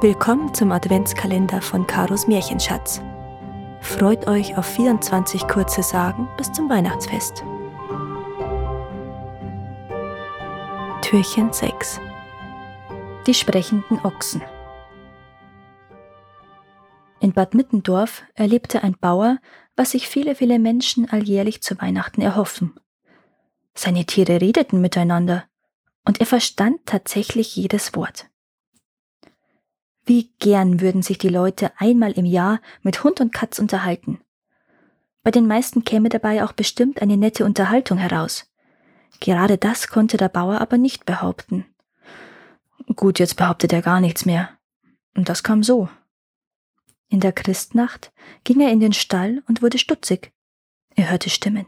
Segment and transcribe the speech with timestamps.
[0.00, 3.02] Willkommen zum Adventskalender von Karos Märchenschatz.
[3.80, 7.42] Freut euch auf 24 kurze Sagen bis zum Weihnachtsfest.
[11.02, 12.00] Türchen 6
[13.26, 14.40] Die sprechenden Ochsen
[17.18, 19.38] In Bad Mittendorf erlebte ein Bauer,
[19.74, 22.78] was sich viele, viele Menschen alljährlich zu Weihnachten erhoffen.
[23.74, 25.46] Seine Tiere redeten miteinander
[26.04, 28.28] und er verstand tatsächlich jedes Wort.
[30.08, 34.18] Wie gern würden sich die Leute einmal im Jahr mit Hund und Katz unterhalten.
[35.22, 38.50] Bei den meisten käme dabei auch bestimmt eine nette Unterhaltung heraus.
[39.20, 41.66] Gerade das konnte der Bauer aber nicht behaupten.
[42.96, 44.48] Gut, jetzt behauptet er gar nichts mehr.
[45.14, 45.90] Und das kam so.
[47.10, 48.10] In der Christnacht
[48.44, 50.32] ging er in den Stall und wurde stutzig.
[50.96, 51.66] Er hörte Stimmen.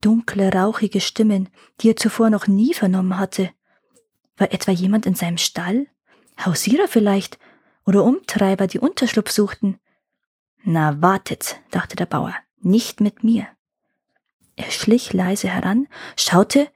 [0.00, 1.48] Dunkle, rauchige Stimmen,
[1.80, 3.50] die er zuvor noch nie vernommen hatte.
[4.36, 5.86] War etwa jemand in seinem Stall?
[6.44, 7.38] Hausierer vielleicht
[7.84, 9.78] oder Umtreiber, die Unterschlupf suchten.
[10.62, 13.46] Na, wartet, dachte der Bauer, nicht mit mir.
[14.56, 16.68] Er schlich leise heran, schaute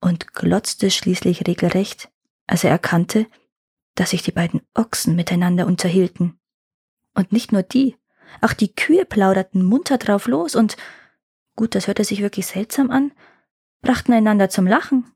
[0.00, 2.10] und glotzte schließlich regelrecht,
[2.46, 3.26] als er erkannte,
[3.94, 6.38] dass sich die beiden Ochsen miteinander unterhielten.
[7.14, 7.96] Und nicht nur die,
[8.40, 10.76] auch die Kühe plauderten munter drauf los und,
[11.56, 13.12] gut, das hörte sich wirklich seltsam an,
[13.82, 15.13] brachten einander zum Lachen.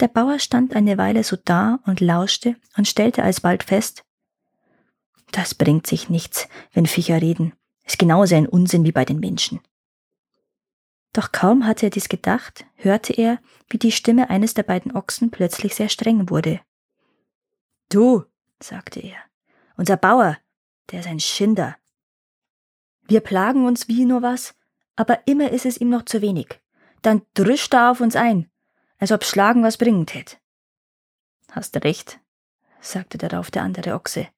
[0.00, 4.04] Der Bauer stand eine Weile so da und lauschte und stellte alsbald fest,
[5.30, 9.60] das bringt sich nichts, wenn Viecher reden, ist genauso ein Unsinn wie bei den Menschen.
[11.12, 15.32] Doch kaum hatte er dies gedacht, hörte er, wie die Stimme eines der beiden Ochsen
[15.32, 16.60] plötzlich sehr streng wurde.
[17.88, 18.24] Du,
[18.60, 19.16] sagte er,
[19.76, 20.38] unser Bauer,
[20.90, 21.76] der ist ein Schinder.
[23.06, 24.54] Wir plagen uns wie nur was,
[24.96, 26.60] aber immer ist es ihm noch zu wenig.
[27.02, 28.50] Dann drischt er auf uns ein
[29.04, 30.40] als ob Schlagen was bringen tät.
[31.50, 32.20] Hast recht,
[32.80, 34.28] sagte darauf der andere Ochse.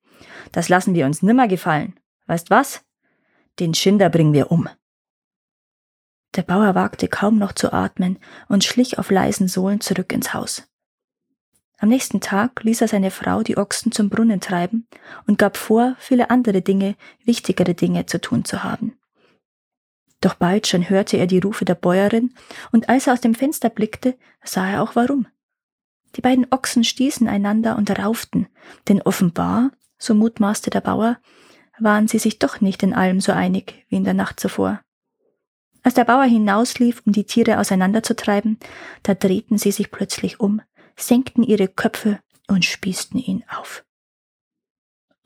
[0.51, 1.95] Das lassen wir uns nimmer gefallen.
[2.27, 2.85] Weißt was?
[3.61, 4.69] Den Schinder bringen wir um.
[6.35, 8.19] Der Bauer wagte kaum noch zu atmen
[8.49, 10.67] und schlich auf leisen Sohlen zurück ins Haus.
[11.79, 14.89] Am nächsten Tag ließ er seine Frau die Ochsen zum Brunnen treiben
[15.29, 18.96] und gab vor, viele andere Dinge, wichtigere Dinge zu tun zu haben.
[20.27, 22.35] Doch bald schon hörte er die Rufe der Bäuerin,
[22.73, 25.29] und als er aus dem Fenster blickte, sah er auch warum.
[26.17, 28.49] Die beiden Ochsen stießen einander und rauften,
[28.89, 31.19] denn offenbar, so mutmaßte der Bauer,
[31.79, 34.81] waren sie sich doch nicht in allem so einig wie in der Nacht zuvor.
[35.85, 38.59] Als der Bauer hinauslief, um die Tiere auseinanderzutreiben,
[39.05, 40.61] da drehten sie sich plötzlich um,
[40.97, 43.86] senkten ihre Köpfe und spießten ihn auf.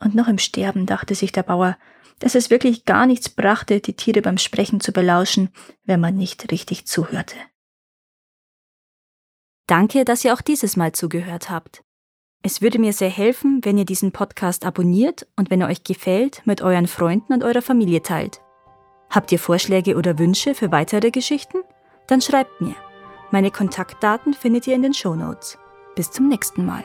[0.01, 1.77] Und noch im Sterben dachte sich der Bauer,
[2.19, 5.49] dass es wirklich gar nichts brachte, die Tiere beim Sprechen zu belauschen,
[5.85, 7.35] wenn man nicht richtig zuhörte.
[9.67, 11.83] Danke, dass ihr auch dieses Mal zugehört habt.
[12.43, 16.41] Es würde mir sehr helfen, wenn ihr diesen Podcast abonniert und wenn er euch gefällt,
[16.45, 18.41] mit euren Freunden und eurer Familie teilt.
[19.09, 21.59] Habt ihr Vorschläge oder Wünsche für weitere Geschichten?
[22.07, 22.75] Dann schreibt mir.
[23.29, 25.57] Meine Kontaktdaten findet ihr in den Show Notes.
[25.95, 26.83] Bis zum nächsten Mal.